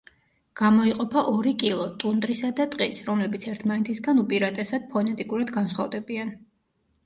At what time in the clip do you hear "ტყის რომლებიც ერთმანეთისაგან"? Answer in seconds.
2.77-4.25